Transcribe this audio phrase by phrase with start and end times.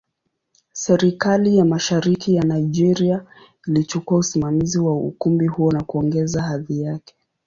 [0.73, 3.25] Serikali ya Mashariki ya Nigeria
[3.67, 7.15] ilichukua usimamizi wa ukumbi huo na kuongeza hadhi yake.